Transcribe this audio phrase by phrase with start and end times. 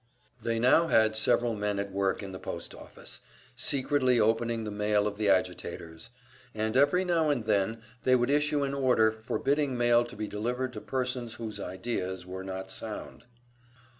[0.41, 3.21] They now had several men at work in the post office,
[3.55, 6.09] secretly opening the mail of the agitators;
[6.55, 10.73] and every now and then they would issue an order forbidding mail to be delivered
[10.73, 13.25] to persons whose ideas were not sound.